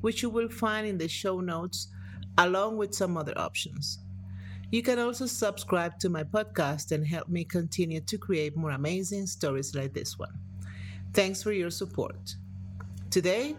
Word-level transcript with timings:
which 0.00 0.22
you 0.22 0.30
will 0.30 0.48
find 0.48 0.86
in 0.86 0.98
the 0.98 1.08
show 1.08 1.40
notes 1.40 1.88
along 2.38 2.76
with 2.76 2.94
some 2.94 3.16
other 3.16 3.36
options. 3.36 3.98
You 4.70 4.82
can 4.82 4.98
also 5.00 5.26
subscribe 5.26 5.98
to 5.98 6.08
my 6.08 6.22
podcast 6.22 6.92
and 6.92 7.04
help 7.04 7.28
me 7.28 7.44
continue 7.44 8.00
to 8.02 8.18
create 8.18 8.56
more 8.56 8.70
amazing 8.70 9.26
stories 9.26 9.74
like 9.74 9.92
this 9.92 10.18
one. 10.18 10.38
Thanks 11.12 11.42
for 11.42 11.50
your 11.50 11.70
support. 11.70 12.36
Today, 13.10 13.56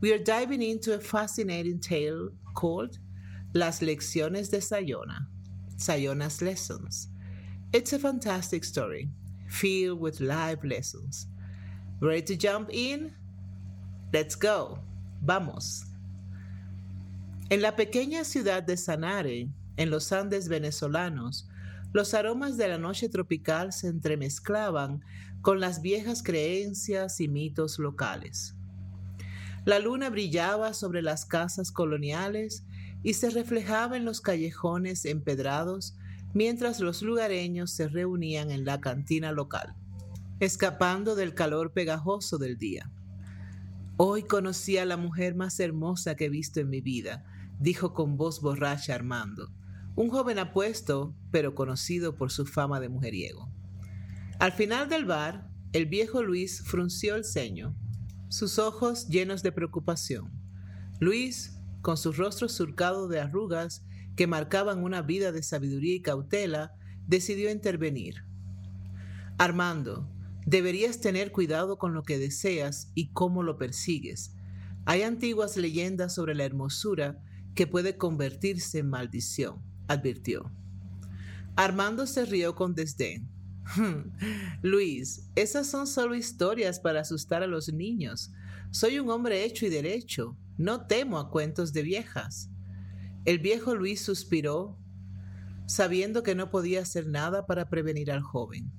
we 0.00 0.12
are 0.12 0.18
diving 0.18 0.62
into 0.62 0.94
a 0.94 0.98
fascinating 0.98 1.78
tale 1.78 2.30
called 2.54 2.98
Las 3.54 3.78
Lecciones 3.80 4.50
de 4.50 4.58
Sayona, 4.58 5.26
Sayona's 5.76 6.42
Lessons. 6.42 7.08
It's 7.72 7.92
a 7.92 7.98
fantastic 8.00 8.64
story, 8.64 9.08
filled 9.46 10.00
with 10.00 10.20
live 10.20 10.64
lessons. 10.64 11.26
Ready 12.00 12.22
to 12.22 12.36
jump 12.36 12.70
in? 12.72 13.12
Let's 14.12 14.34
go. 14.34 14.80
Vamos. 15.22 15.84
En 17.50 17.60
la 17.60 17.76
pequeña 17.76 18.24
ciudad 18.24 18.62
de 18.62 18.78
Sanare, 18.78 19.50
en 19.76 19.90
los 19.90 20.12
Andes 20.12 20.48
venezolanos, 20.48 21.48
los 21.92 22.14
aromas 22.14 22.56
de 22.56 22.68
la 22.68 22.78
noche 22.78 23.08
tropical 23.08 23.72
se 23.72 23.88
entremezclaban 23.88 25.04
con 25.42 25.60
las 25.60 25.82
viejas 25.82 26.22
creencias 26.22 27.20
y 27.20 27.28
mitos 27.28 27.78
locales. 27.78 28.54
La 29.66 29.78
luna 29.78 30.08
brillaba 30.08 30.72
sobre 30.72 31.02
las 31.02 31.26
casas 31.26 31.70
coloniales 31.70 32.64
y 33.02 33.14
se 33.14 33.28
reflejaba 33.28 33.98
en 33.98 34.06
los 34.06 34.22
callejones 34.22 35.04
empedrados 35.04 35.98
mientras 36.32 36.80
los 36.80 37.02
lugareños 37.02 37.72
se 37.72 37.88
reunían 37.88 38.50
en 38.50 38.64
la 38.64 38.80
cantina 38.80 39.32
local, 39.32 39.74
escapando 40.38 41.14
del 41.14 41.34
calor 41.34 41.72
pegajoso 41.72 42.38
del 42.38 42.56
día. 42.56 42.90
Hoy 44.02 44.22
conocí 44.22 44.78
a 44.78 44.86
la 44.86 44.96
mujer 44.96 45.34
más 45.34 45.60
hermosa 45.60 46.14
que 46.14 46.24
he 46.24 46.28
visto 46.30 46.58
en 46.58 46.70
mi 46.70 46.80
vida, 46.80 47.22
dijo 47.58 47.92
con 47.92 48.16
voz 48.16 48.40
borracha 48.40 48.94
Armando, 48.94 49.52
un 49.94 50.08
joven 50.08 50.38
apuesto, 50.38 51.14
pero 51.30 51.54
conocido 51.54 52.16
por 52.16 52.30
su 52.30 52.46
fama 52.46 52.80
de 52.80 52.88
mujeriego. 52.88 53.52
Al 54.38 54.52
final 54.52 54.88
del 54.88 55.04
bar, 55.04 55.50
el 55.74 55.84
viejo 55.84 56.22
Luis 56.22 56.62
frunció 56.64 57.14
el 57.14 57.26
ceño, 57.26 57.76
sus 58.30 58.58
ojos 58.58 59.06
llenos 59.08 59.42
de 59.42 59.52
preocupación. 59.52 60.30
Luis, 60.98 61.60
con 61.82 61.98
su 61.98 62.12
rostro 62.12 62.48
surcado 62.48 63.06
de 63.06 63.20
arrugas 63.20 63.84
que 64.16 64.26
marcaban 64.26 64.82
una 64.82 65.02
vida 65.02 65.30
de 65.30 65.42
sabiduría 65.42 65.96
y 65.96 66.00
cautela, 66.00 66.72
decidió 67.06 67.50
intervenir. 67.50 68.24
Armando, 69.36 70.08
Deberías 70.46 71.00
tener 71.00 71.32
cuidado 71.32 71.78
con 71.78 71.94
lo 71.94 72.02
que 72.02 72.18
deseas 72.18 72.90
y 72.94 73.08
cómo 73.08 73.42
lo 73.42 73.56
persigues. 73.56 74.34
Hay 74.84 75.02
antiguas 75.02 75.56
leyendas 75.56 76.14
sobre 76.14 76.34
la 76.34 76.44
hermosura 76.44 77.22
que 77.54 77.66
puede 77.66 77.96
convertirse 77.96 78.78
en 78.78 78.88
maldición, 78.88 79.62
advirtió. 79.88 80.50
Armando 81.56 82.06
se 82.06 82.24
rió 82.24 82.54
con 82.54 82.74
desdén. 82.74 83.28
Luis, 84.62 85.28
esas 85.34 85.66
son 85.66 85.86
solo 85.86 86.14
historias 86.14 86.80
para 86.80 87.00
asustar 87.00 87.42
a 87.42 87.46
los 87.46 87.72
niños. 87.72 88.32
Soy 88.70 88.98
un 88.98 89.10
hombre 89.10 89.44
hecho 89.44 89.66
y 89.66 89.68
derecho. 89.68 90.36
No 90.56 90.86
temo 90.86 91.18
a 91.18 91.30
cuentos 91.30 91.72
de 91.72 91.82
viejas. 91.82 92.50
El 93.24 93.38
viejo 93.38 93.74
Luis 93.74 94.00
suspiró, 94.00 94.78
sabiendo 95.66 96.22
que 96.22 96.34
no 96.34 96.50
podía 96.50 96.82
hacer 96.82 97.06
nada 97.06 97.46
para 97.46 97.68
prevenir 97.68 98.10
al 98.10 98.22
joven. 98.22 98.72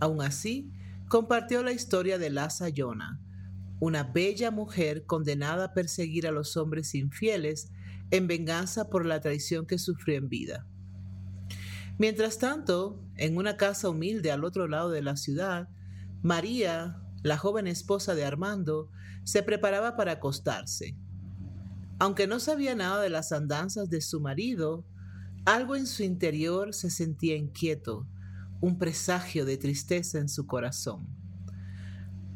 Aún 0.00 0.20
así, 0.20 0.72
compartió 1.14 1.62
la 1.62 1.70
historia 1.70 2.18
de 2.18 2.28
La 2.28 2.50
Sayona, 2.50 3.20
una 3.78 4.02
bella 4.02 4.50
mujer 4.50 5.06
condenada 5.06 5.66
a 5.66 5.72
perseguir 5.72 6.26
a 6.26 6.32
los 6.32 6.56
hombres 6.56 6.92
infieles 6.96 7.70
en 8.10 8.26
venganza 8.26 8.90
por 8.90 9.06
la 9.06 9.20
traición 9.20 9.64
que 9.64 9.78
sufrió 9.78 10.16
en 10.16 10.28
vida. 10.28 10.66
Mientras 11.98 12.38
tanto, 12.38 13.00
en 13.14 13.36
una 13.36 13.56
casa 13.56 13.90
humilde 13.90 14.32
al 14.32 14.42
otro 14.42 14.66
lado 14.66 14.90
de 14.90 15.02
la 15.02 15.16
ciudad, 15.16 15.68
María, 16.20 17.00
la 17.22 17.38
joven 17.38 17.68
esposa 17.68 18.16
de 18.16 18.24
Armando, 18.24 18.90
se 19.22 19.44
preparaba 19.44 19.94
para 19.94 20.14
acostarse. 20.14 20.96
Aunque 22.00 22.26
no 22.26 22.40
sabía 22.40 22.74
nada 22.74 23.00
de 23.00 23.10
las 23.10 23.30
andanzas 23.30 23.88
de 23.88 24.00
su 24.00 24.20
marido, 24.20 24.84
algo 25.44 25.76
en 25.76 25.86
su 25.86 26.02
interior 26.02 26.74
se 26.74 26.90
sentía 26.90 27.36
inquieto 27.36 28.08
un 28.60 28.78
presagio 28.78 29.44
de 29.44 29.56
tristeza 29.56 30.18
en 30.18 30.28
su 30.28 30.46
corazón. 30.46 31.06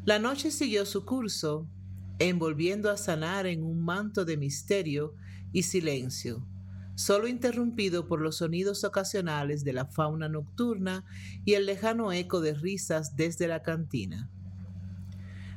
La 0.05 0.19
noche 0.19 0.51
siguió 0.51 0.85
su 0.85 1.05
curso, 1.05 1.67
envolviendo 2.19 2.91
a 2.91 2.97
sanar 2.97 3.47
en 3.47 3.63
un 3.63 3.83
manto 3.83 4.25
de 4.25 4.37
misterio 4.37 5.15
y 5.53 5.63
silencio, 5.63 6.45
solo 6.95 7.27
interrumpido 7.27 8.07
por 8.07 8.21
los 8.21 8.37
sonidos 8.37 8.83
ocasionales 8.83 9.63
de 9.63 9.73
la 9.73 9.85
fauna 9.85 10.27
nocturna 10.27 11.05
y 11.45 11.53
el 11.53 11.65
lejano 11.65 12.11
eco 12.11 12.41
de 12.41 12.53
risas 12.53 13.15
desde 13.15 13.47
la 13.47 13.61
cantina. 13.63 14.29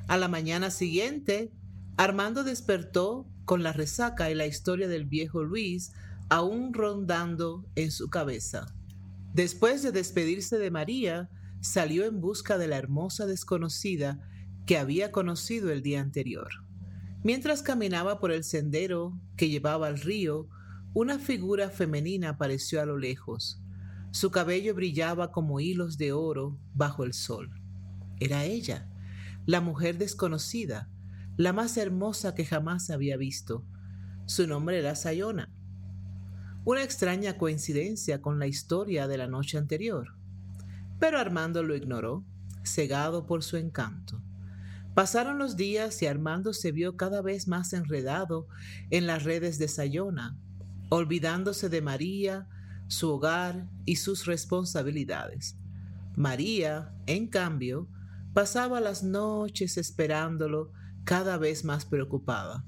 A 0.07 0.17
la 0.17 0.29
mañana 0.29 0.71
siguiente, 0.71 1.51
Armando 1.97 2.45
despertó 2.45 3.27
con 3.45 3.63
la 3.63 3.73
resaca 3.73 4.31
y 4.31 4.35
la 4.35 4.47
historia 4.47 4.89
del 4.89 5.05
viejo 5.05 5.43
Luis 5.43 5.93
aún 6.29 6.73
rondando 6.73 7.65
en 7.75 7.91
su 7.91 8.09
cabeza. 8.09 8.67
Después 9.35 9.83
de 9.83 9.93
despedirse 9.93 10.59
de 10.59 10.71
María, 10.71 11.31
salió 11.61 12.05
en 12.05 12.21
busca 12.21 12.59
de 12.59 12.69
la 12.69 12.77
hermosa 12.77 13.25
desconocida 13.25 14.21
que 14.67 14.77
había 14.77 15.11
conocido 15.11 15.71
el 15.71 15.83
día 15.83 16.01
anterior. 16.01 16.51
Mientras 17.23 17.63
caminaba 17.63 18.21
por 18.21 18.31
el 18.31 18.45
sendero 18.45 19.19
que 19.37 19.49
llevaba 19.49 19.87
al 19.87 20.01
río, 20.01 20.49
una 20.93 21.19
figura 21.19 21.71
femenina 21.71 22.31
apareció 22.31 22.83
a 22.83 22.85
lo 22.85 22.99
lejos. 22.99 23.63
Su 24.11 24.31
cabello 24.31 24.75
brillaba 24.75 25.33
como 25.33 25.61
hilos 25.61 25.97
de 25.97 26.13
oro 26.13 26.59
bajo 26.75 27.05
el 27.05 27.15
sol. 27.15 27.51
Era 28.21 28.45
ella, 28.45 28.91
la 29.47 29.63
mujer 29.63 29.97
desconocida, 29.97 30.91
la 31.39 31.55
más 31.55 31.79
hermosa 31.79 32.35
que 32.35 32.45
jamás 32.45 32.91
había 32.91 33.17
visto. 33.17 33.65
Su 34.27 34.47
nombre 34.47 34.79
era 34.79 34.95
Sayona 34.95 35.51
una 36.65 36.83
extraña 36.83 37.37
coincidencia 37.37 38.23
con 38.23 38.39
la 38.39 38.47
historia 38.47 39.09
de 39.09 39.19
la 39.19 39.27
noche 39.27 39.59
anterior. 39.59 40.15
Pero 41.01 41.19
Armando 41.19 41.63
lo 41.63 41.75
ignoró, 41.75 42.25
cegado 42.65 43.27
por 43.27 43.43
su 43.43 43.57
encanto. 43.57 44.23
Pasaron 44.95 45.39
los 45.39 45.57
días 45.57 46.01
y 46.03 46.07
Armando 46.07 46.53
se 46.53 46.71
vio 46.71 46.97
cada 46.97 47.23
vez 47.23 47.49
más 47.49 47.73
enredado 47.73 48.47
en 48.91 49.07
las 49.07 49.25
redes 49.25 49.59
de 49.59 49.67
Sayona, 49.67 50.39
olvidándose 50.91 51.69
de 51.69 51.83
María, 51.83 52.47
su 52.87 53.11
hogar 53.11 53.69
y 53.87 53.97
sus 53.97 54.27
responsabilidades. 54.27 55.57
María, 56.15 56.95
en 57.07 57.27
cambio, 57.27 57.89
pasaba 58.35 58.81
las 58.81 59.03
noches 59.03 59.79
esperándolo 59.79 60.71
cada 61.05 61.39
vez 61.39 61.65
más 61.65 61.87
preocupada. 61.87 62.65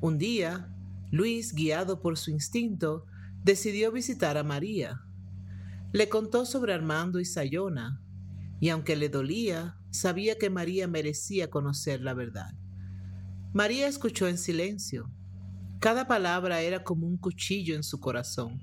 Un 0.00 0.18
día, 0.18 0.68
Luis, 1.10 1.54
guiado 1.54 2.00
por 2.00 2.18
su 2.18 2.30
instinto, 2.30 3.06
decidió 3.44 3.90
visitar 3.92 4.36
a 4.36 4.42
María. 4.42 5.02
Le 5.92 6.08
contó 6.08 6.44
sobre 6.44 6.74
Armando 6.74 7.18
y 7.18 7.24
Sayona, 7.24 8.02
y 8.60 8.68
aunque 8.68 8.96
le 8.96 9.08
dolía, 9.08 9.76
sabía 9.90 10.36
que 10.36 10.50
María 10.50 10.86
merecía 10.86 11.48
conocer 11.48 12.02
la 12.02 12.12
verdad. 12.12 12.54
María 13.54 13.88
escuchó 13.88 14.28
en 14.28 14.36
silencio. 14.36 15.10
Cada 15.80 16.06
palabra 16.06 16.60
era 16.60 16.84
como 16.84 17.06
un 17.06 17.16
cuchillo 17.16 17.74
en 17.74 17.82
su 17.82 18.00
corazón, 18.00 18.60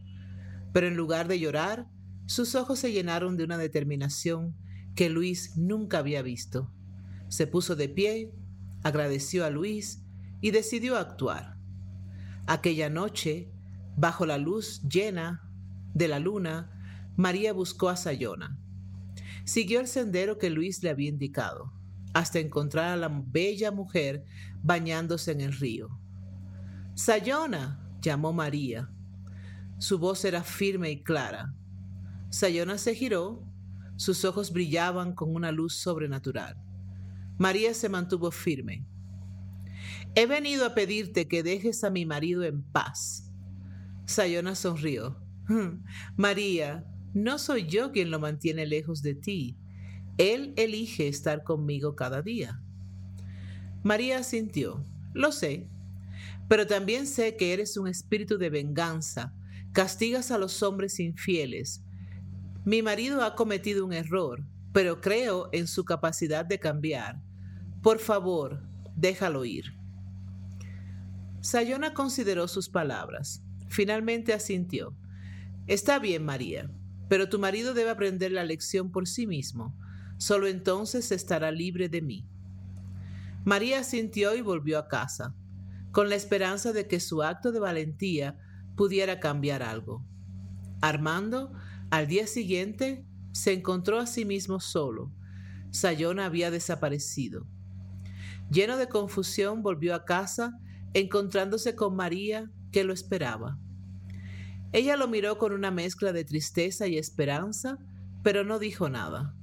pero 0.71 0.87
en 0.87 0.95
lugar 0.95 1.27
de 1.27 1.39
llorar, 1.39 1.87
sus 2.27 2.55
ojos 2.55 2.79
se 2.79 2.91
llenaron 2.91 3.37
de 3.37 3.43
una 3.43 3.57
determinación 3.57 4.55
que 4.95 5.09
Luis 5.09 5.57
nunca 5.57 5.99
había 5.99 6.21
visto. 6.21 6.71
Se 7.27 7.47
puso 7.47 7.75
de 7.75 7.89
pie, 7.89 8.31
agradeció 8.83 9.45
a 9.45 9.49
Luis 9.49 10.03
y 10.41 10.51
decidió 10.51 10.97
actuar. 10.97 11.54
Aquella 12.47 12.89
noche, 12.89 13.51
bajo 13.97 14.25
la 14.25 14.37
luz 14.37 14.81
llena 14.83 15.49
de 15.93 16.07
la 16.07 16.19
luna, 16.19 16.71
María 17.15 17.53
buscó 17.53 17.89
a 17.89 17.95
Sayona. 17.95 18.59
Siguió 19.45 19.79
el 19.79 19.87
sendero 19.87 20.37
que 20.37 20.49
Luis 20.49 20.83
le 20.83 20.89
había 20.89 21.09
indicado, 21.09 21.73
hasta 22.13 22.39
encontrar 22.39 22.91
a 22.91 22.97
la 22.97 23.09
bella 23.09 23.71
mujer 23.71 24.25
bañándose 24.61 25.31
en 25.31 25.41
el 25.41 25.53
río. 25.53 25.89
Sayona, 26.93 27.79
llamó 28.01 28.31
María. 28.31 28.89
Su 29.79 29.97
voz 29.97 30.23
era 30.23 30.43
firme 30.43 30.91
y 30.91 31.01
clara. 31.03 31.53
Sayona 32.29 32.77
se 32.77 32.93
giró, 32.95 33.43
sus 33.97 34.23
ojos 34.23 34.51
brillaban 34.51 35.13
con 35.13 35.33
una 35.33 35.51
luz 35.51 35.75
sobrenatural. 35.75 36.57
María 37.37 37.73
se 37.73 37.89
mantuvo 37.89 38.29
firme. 38.29 38.85
He 40.15 40.25
venido 40.25 40.65
a 40.65 40.73
pedirte 40.73 41.27
que 41.27 41.43
dejes 41.43 41.83
a 41.83 41.89
mi 41.89 42.05
marido 42.05 42.43
en 42.43 42.63
paz. 42.63 43.31
Sayona 44.05 44.55
sonrió. 44.55 45.17
Hmm, 45.47 45.83
María, 46.15 46.85
no 47.13 47.37
soy 47.37 47.67
yo 47.67 47.91
quien 47.91 48.11
lo 48.11 48.19
mantiene 48.19 48.65
lejos 48.65 49.01
de 49.01 49.15
ti. 49.15 49.57
Él 50.17 50.53
elige 50.57 51.07
estar 51.07 51.43
conmigo 51.43 51.95
cada 51.95 52.21
día. 52.21 52.61
María 53.83 54.23
sintió. 54.23 54.83
Lo 55.13 55.31
sé, 55.31 55.69
pero 56.47 56.67
también 56.67 57.07
sé 57.07 57.35
que 57.35 57.53
eres 57.53 57.77
un 57.77 57.87
espíritu 57.87 58.37
de 58.37 58.49
venganza, 58.49 59.33
castigas 59.73 60.31
a 60.31 60.37
los 60.37 60.61
hombres 60.63 60.99
infieles. 60.99 61.83
Mi 62.65 62.81
marido 62.81 63.23
ha 63.23 63.35
cometido 63.35 63.85
un 63.85 63.93
error, 63.93 64.45
pero 64.73 65.01
creo 65.01 65.49
en 65.53 65.67
su 65.67 65.85
capacidad 65.85 66.45
de 66.45 66.59
cambiar. 66.59 67.21
Por 67.81 67.99
favor, 67.99 68.61
déjalo 68.95 69.45
ir. 69.45 69.73
Sayona 71.45 71.93
consideró 71.93 72.47
sus 72.47 72.69
palabras. 72.69 73.43
Finalmente 73.69 74.33
asintió. 74.33 74.97
Está 75.67 75.99
bien, 75.99 76.25
María, 76.25 76.71
pero 77.07 77.29
tu 77.29 77.37
marido 77.37 77.75
debe 77.75 77.91
aprender 77.91 78.31
la 78.31 78.43
lección 78.43 78.91
por 78.91 79.07
sí 79.07 79.27
mismo. 79.27 79.77
Solo 80.17 80.47
entonces 80.47 81.11
estará 81.11 81.51
libre 81.51 81.87
de 81.87 82.01
mí. 82.01 82.27
María 83.43 83.81
asintió 83.81 84.33
y 84.33 84.41
volvió 84.41 84.79
a 84.79 84.87
casa 84.87 85.35
con 85.91 86.09
la 86.09 86.15
esperanza 86.15 86.73
de 86.73 86.87
que 86.87 86.99
su 86.99 87.21
acto 87.21 87.51
de 87.51 87.59
valentía 87.59 88.39
pudiera 88.75 89.19
cambiar 89.19 89.61
algo. 89.61 90.03
Armando, 90.81 91.53
al 91.91 92.07
día 92.07 92.25
siguiente, 92.25 93.05
se 93.33 93.53
encontró 93.53 93.99
a 93.99 94.07
sí 94.07 94.25
mismo 94.25 94.59
solo. 94.59 95.11
Sayona 95.69 96.25
había 96.25 96.49
desaparecido. 96.49 97.45
Lleno 98.49 98.77
de 98.77 98.89
confusión, 98.89 99.61
volvió 99.61 99.93
a 99.93 100.05
casa, 100.05 100.59
encontrándose 100.95 101.75
con 101.75 101.95
María, 101.95 102.51
que 102.71 102.83
lo 102.83 102.91
esperaba. 102.91 103.59
Ella 104.71 104.97
lo 104.97 105.07
miró 105.07 105.37
con 105.37 105.53
una 105.53 105.69
mezcla 105.69 106.11
de 106.11 106.25
tristeza 106.25 106.87
y 106.87 106.97
esperanza, 106.97 107.77
pero 108.23 108.43
no 108.43 108.57
dijo 108.57 108.89
nada. 108.89 109.35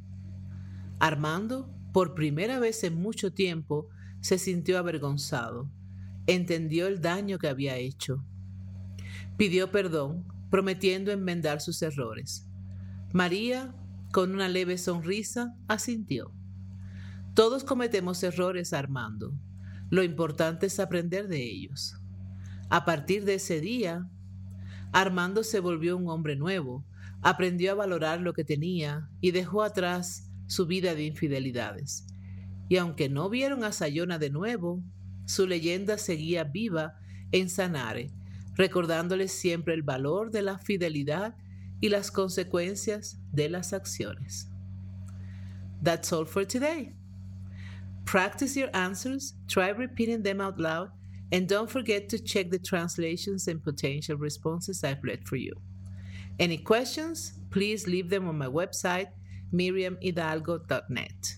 Armando, 0.99 1.72
por 1.93 2.14
primera 2.14 2.58
vez 2.58 2.82
en 2.82 2.96
mucho 2.96 3.32
tiempo, 3.32 3.88
se 4.20 4.38
sintió 4.38 4.78
avergonzado 4.78 5.70
entendió 6.26 6.87
el 6.87 7.00
daño 7.00 7.38
que 7.38 7.49
había 7.49 7.76
hecho. 7.76 8.25
Pidió 9.37 9.70
perdón, 9.70 10.25
prometiendo 10.50 11.10
enmendar 11.10 11.60
sus 11.60 11.82
errores. 11.82 12.48
María, 13.12 13.75
con 14.12 14.32
una 14.32 14.48
leve 14.48 14.78
sonrisa, 14.78 15.56
asintió. 15.69 16.32
Todos 17.34 17.64
cometemos 17.64 18.22
errores, 18.22 18.72
Armando. 18.72 19.32
Lo 19.92 20.02
importante 20.02 20.64
es 20.64 20.80
aprender 20.80 21.28
de 21.28 21.42
ellos. 21.42 21.98
A 22.70 22.86
partir 22.86 23.26
de 23.26 23.34
ese 23.34 23.60
día, 23.60 24.08
Armando 24.90 25.44
se 25.44 25.60
volvió 25.60 25.98
un 25.98 26.08
hombre 26.08 26.34
nuevo, 26.34 26.82
aprendió 27.20 27.72
a 27.72 27.74
valorar 27.74 28.18
lo 28.18 28.32
que 28.32 28.42
tenía 28.42 29.10
y 29.20 29.32
dejó 29.32 29.62
atrás 29.62 30.30
su 30.46 30.64
vida 30.64 30.94
de 30.94 31.04
infidelidades. 31.04 32.06
Y 32.70 32.78
aunque 32.78 33.10
no 33.10 33.28
vieron 33.28 33.64
a 33.64 33.72
Sayona 33.72 34.18
de 34.18 34.30
nuevo, 34.30 34.82
su 35.26 35.46
leyenda 35.46 35.98
seguía 35.98 36.44
viva 36.44 36.98
en 37.30 37.50
Sanare, 37.50 38.10
recordándoles 38.54 39.30
siempre 39.30 39.74
el 39.74 39.82
valor 39.82 40.30
de 40.30 40.40
la 40.40 40.56
fidelidad 40.56 41.36
y 41.82 41.90
las 41.90 42.10
consecuencias 42.10 43.20
de 43.30 43.50
las 43.50 43.74
acciones. 43.74 44.48
That's 45.82 46.10
all 46.14 46.26
for 46.26 46.46
today. 46.46 46.94
Practice 48.04 48.56
your 48.56 48.69
answers, 48.75 49.34
try 49.49 49.69
repeating 49.69 50.22
them 50.22 50.40
out 50.40 50.58
loud, 50.58 50.90
and 51.31 51.49
don't 51.49 51.70
forget 51.70 52.08
to 52.10 52.19
check 52.19 52.50
the 52.50 52.58
translations 52.58 53.49
and 53.49 53.62
potential 53.62 54.16
responses 54.16 54.84
I've 54.84 55.02
left 55.02 55.26
for 55.26 55.37
you. 55.37 55.54
Any 56.38 56.58
questions, 56.58 57.34
please 57.50 57.87
leave 57.87 58.10
them 58.10 58.28
on 58.28 58.37
my 58.37 58.46
website, 58.46 59.08
miriamhidalgo.net. 59.52 61.37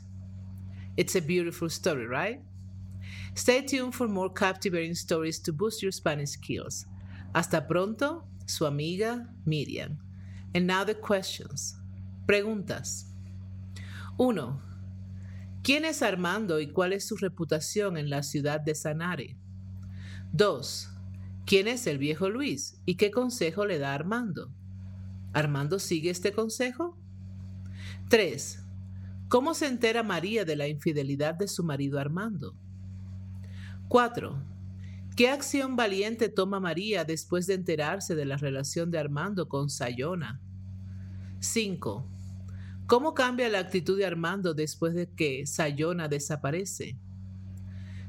It's 0.96 1.16
a 1.16 1.20
beautiful 1.20 1.69
story, 1.69 2.06
right? 2.06 2.40
Stay 3.34 3.62
tuned 3.62 3.94
for 3.94 4.08
more 4.08 4.31
captivating 4.31 4.94
stories 4.94 5.38
to 5.40 5.52
boost 5.52 5.82
your 5.82 5.93
Spanish 5.93 6.31
skills. 6.31 6.87
Hasta 7.34 7.60
pronto, 7.60 8.25
su 8.46 8.64
amiga 8.64 9.26
Miriam. 9.44 9.99
And 10.55 10.67
now 10.67 10.84
the 10.84 10.94
questions. 10.94 11.75
Preguntas. 12.26 13.05
1. 14.17 14.60
¿Quién 15.64 15.87
es 15.87 16.02
Armando 16.02 16.61
y 16.61 16.66
cuál 16.66 16.93
es 16.93 17.06
su 17.06 17.16
reputación 17.16 17.96
en 17.96 18.11
la 18.11 18.22
ciudad 18.22 18.61
de 18.61 18.75
Sanare? 18.75 19.38
2. 20.32 20.90
¿Quién 21.46 21.69
es 21.69 21.87
el 21.87 21.96
viejo 21.96 22.28
Luis 22.28 22.82
y 22.84 22.96
qué 22.96 23.11
consejo 23.11 23.64
le 23.64 23.78
da 23.78 23.94
Armando? 23.94 24.52
¿Armando 25.32 25.78
sigue 25.78 26.11
este 26.11 26.32
consejo? 26.32 26.99
3. 28.11 28.62
¿Cómo 29.31 29.55
se 29.55 29.66
entera 29.66 30.02
María 30.02 30.44
de 30.44 30.55
la 30.55 30.69
infidelidad 30.69 31.34
de 31.34 31.49
su 31.49 31.64
marido 31.64 31.99
Armando? 31.99 32.55
4. 33.88 34.37
¿Qué 35.17 35.31
acción 35.31 35.76
valiente 35.76 36.28
toma 36.28 36.60
María 36.60 37.06
después 37.06 37.46
de 37.46 37.55
enterarse 37.55 38.14
de 38.14 38.26
la 38.26 38.37
relación 38.37 38.90
de 38.90 38.99
Armando 38.99 39.49
con 39.49 39.70
Sayona? 39.70 40.43
5. 41.40 42.06
¿Cómo 42.86 43.14
cambia 43.14 43.48
la 43.48 43.60
actitud 43.60 43.96
de 43.96 44.04
Armando 44.04 44.52
después 44.52 44.94
de 44.94 45.08
que 45.08 45.46
Sayona 45.46 46.06
desaparece? 46.06 46.98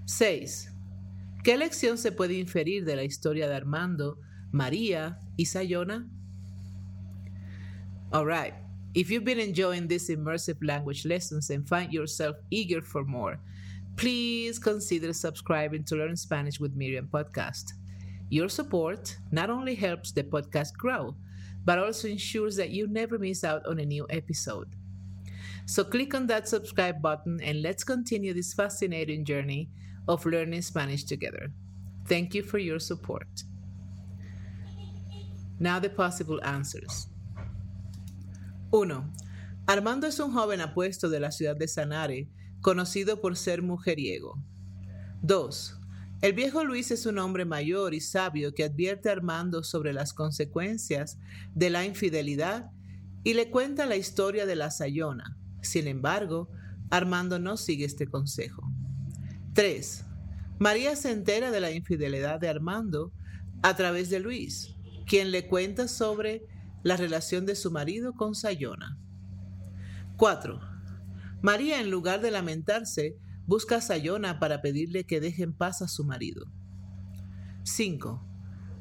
6. 0.05 0.71
¿Qué 1.43 1.57
lección 1.57 1.97
se 1.97 2.11
puede 2.11 2.33
inferir 2.33 2.83
de 2.83 2.97
la 2.97 3.03
historia 3.03 3.47
de 3.47 3.55
Armando, 3.55 4.19
María 4.51 5.19
y 5.37 5.45
Sayona? 5.45 6.09
All 8.11 8.25
right. 8.25 8.53
If 8.93 9.09
you've 9.09 9.25
been 9.25 9.39
enjoying 9.39 9.87
these 9.87 10.09
immersive 10.09 10.57
language 10.61 11.05
lessons 11.05 11.49
and 11.49 11.67
find 11.67 11.91
yourself 11.91 12.37
eager 12.49 12.81
for 12.81 13.03
more, 13.03 13.39
please 13.95 14.59
consider 14.59 15.13
subscribing 15.13 15.83
to 15.85 15.95
Learn 15.95 16.15
Spanish 16.15 16.59
with 16.59 16.75
Miriam 16.75 17.07
podcast. 17.07 17.73
Your 18.29 18.49
support 18.49 19.17
not 19.31 19.49
only 19.49 19.75
helps 19.75 20.11
the 20.11 20.23
podcast 20.23 20.73
grow, 20.77 21.15
but 21.65 21.79
also 21.79 22.07
ensures 22.07 22.55
that 22.55 22.69
you 22.69 22.87
never 22.87 23.17
miss 23.17 23.43
out 23.43 23.65
on 23.65 23.79
a 23.79 23.85
new 23.85 24.05
episode. 24.09 24.75
So 25.65 25.83
click 25.83 26.13
on 26.13 26.27
that 26.27 26.47
subscribe 26.47 27.01
button 27.01 27.41
and 27.41 27.61
let's 27.61 27.83
continue 27.83 28.33
this 28.33 28.53
fascinating 28.53 29.25
journey 29.25 29.69
of 30.07 30.25
learning 30.25 30.61
Spanish 30.61 31.03
together. 31.03 31.51
Thank 32.07 32.35
you 32.35 32.43
for 32.43 32.59
your 32.59 32.79
support. 32.79 33.43
Now 35.59 35.79
the 35.79 35.89
possible 35.89 36.39
answers. 36.43 37.07
1. 38.69 39.11
Armando 39.67 40.07
es 40.07 40.19
un 40.19 40.31
joven 40.31 40.61
apuesto 40.61 41.09
de 41.09 41.19
la 41.19 41.31
ciudad 41.31 41.57
de 41.57 41.67
Sanare 41.67 42.27
conocido 42.61 43.19
por 43.19 43.35
ser 43.35 43.61
mujeriego. 43.61 44.37
2. 45.23 45.79
El 46.25 46.33
viejo 46.33 46.63
Luis 46.63 46.89
es 46.89 47.05
un 47.05 47.19
hombre 47.19 47.45
mayor 47.45 47.93
y 47.93 48.01
sabio 48.01 48.55
que 48.55 48.63
advierte 48.63 49.09
a 49.09 49.11
Armando 49.11 49.61
sobre 49.61 49.93
las 49.93 50.11
consecuencias 50.11 51.19
de 51.53 51.69
la 51.69 51.85
infidelidad 51.85 52.71
y 53.23 53.35
le 53.35 53.51
cuenta 53.51 53.85
la 53.85 53.95
historia 53.95 54.47
de 54.47 54.55
la 54.55 54.71
Sayona. 54.71 55.37
Sin 55.61 55.87
embargo, 55.87 56.49
Armando 56.89 57.37
no 57.37 57.57
sigue 57.57 57.85
este 57.85 58.07
consejo. 58.07 58.63
3. 59.53 60.03
María 60.57 60.95
se 60.95 61.11
entera 61.11 61.51
de 61.51 61.61
la 61.61 61.69
infidelidad 61.69 62.39
de 62.39 62.49
Armando 62.49 63.13
a 63.61 63.75
través 63.75 64.09
de 64.09 64.19
Luis, 64.19 64.73
quien 65.05 65.29
le 65.29 65.47
cuenta 65.47 65.87
sobre 65.87 66.47
la 66.81 66.97
relación 66.97 67.45
de 67.45 67.53
su 67.53 67.69
marido 67.69 68.13
con 68.13 68.33
Sayona. 68.33 68.97
4. 70.17 70.59
María, 71.43 71.79
en 71.79 71.91
lugar 71.91 72.19
de 72.19 72.31
lamentarse, 72.31 73.15
busca 73.47 73.77
a 73.77 73.81
Sayona 73.81 74.39
para 74.39 74.61
pedirle 74.61 75.05
que 75.05 75.19
deje 75.19 75.43
en 75.43 75.53
paz 75.53 75.81
a 75.81 75.87
su 75.87 76.03
marido. 76.03 76.45
5. 77.63 78.21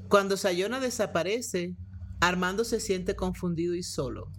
Cuando 0.09 0.37
Sayona 0.37 0.81
desaparece, 0.81 1.77
Armando 2.21 2.65
se 2.65 2.81
siente 2.81 3.17
confundido 3.17 3.75
y 3.75 3.83
solo. 3.83 4.31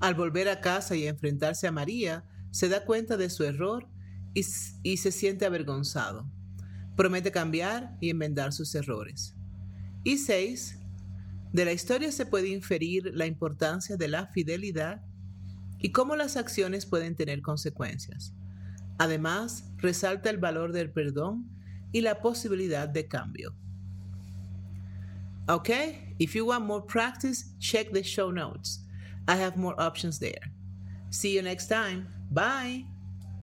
Al 0.00 0.14
volver 0.14 0.48
a 0.48 0.60
casa 0.60 0.96
y 0.96 1.06
enfrentarse 1.06 1.66
a 1.66 1.72
María, 1.72 2.24
se 2.50 2.68
da 2.68 2.84
cuenta 2.84 3.16
de 3.16 3.30
su 3.30 3.44
error 3.44 3.88
y, 4.34 4.42
se 4.42 5.12
siente 5.12 5.46
avergonzado. 5.46 6.28
Promete 6.96 7.30
cambiar 7.30 7.96
y 8.00 8.10
enmendar 8.10 8.52
sus 8.52 8.74
errores. 8.74 9.34
Y 10.02 10.18
6. 10.18 10.78
De 11.52 11.64
la 11.64 11.72
historia 11.72 12.10
se 12.10 12.26
puede 12.26 12.48
inferir 12.48 13.12
la 13.14 13.26
importancia 13.26 13.96
de 13.96 14.08
la 14.08 14.26
fidelidad 14.26 15.02
y 15.78 15.92
cómo 15.92 16.16
las 16.16 16.36
acciones 16.36 16.86
pueden 16.86 17.14
tener 17.14 17.42
consecuencias. 17.42 18.34
Además, 18.98 19.70
resalta 19.78 20.30
el 20.30 20.38
valor 20.38 20.72
del 20.72 20.90
perdón 20.90 21.48
y 21.92 22.00
la 22.00 22.20
posibilidad 22.20 22.88
de 22.88 23.06
cambio. 23.06 23.54
Okay? 25.48 26.14
If 26.18 26.34
you 26.34 26.46
want 26.46 26.64
more 26.64 26.84
practice, 26.84 27.54
check 27.58 27.92
the 27.92 28.02
show 28.02 28.30
notes. 28.30 28.80
I 29.26 29.36
have 29.36 29.56
more 29.56 29.74
options 29.78 30.18
there. 30.18 30.52
See 31.10 31.34
you 31.34 31.42
next 31.42 31.68
time. 31.68 32.08
Bye. 32.30 32.86